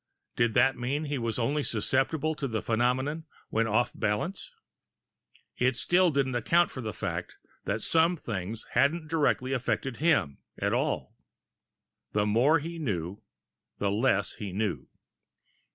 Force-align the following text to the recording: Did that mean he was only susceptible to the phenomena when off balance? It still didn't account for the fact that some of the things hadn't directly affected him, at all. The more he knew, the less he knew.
Did 0.35 0.55
that 0.55 0.79
mean 0.79 1.03
he 1.05 1.19
was 1.19 1.37
only 1.37 1.61
susceptible 1.61 2.33
to 2.33 2.47
the 2.47 2.63
phenomena 2.63 3.21
when 3.49 3.67
off 3.67 3.91
balance? 3.93 4.49
It 5.59 5.75
still 5.77 6.09
didn't 6.09 6.33
account 6.33 6.71
for 6.71 6.81
the 6.81 6.91
fact 6.91 7.37
that 7.65 7.83
some 7.83 8.13
of 8.13 8.23
the 8.25 8.33
things 8.33 8.65
hadn't 8.71 9.09
directly 9.09 9.53
affected 9.53 9.97
him, 9.97 10.39
at 10.57 10.73
all. 10.73 11.15
The 12.13 12.25
more 12.25 12.57
he 12.57 12.79
knew, 12.79 13.21
the 13.77 13.91
less 13.91 14.33
he 14.33 14.51
knew. 14.51 14.87